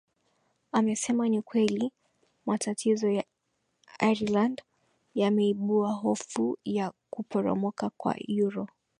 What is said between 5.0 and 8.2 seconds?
yameibua hofu ya kuporomoka kwa